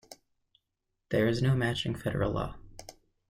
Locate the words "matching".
1.55-1.93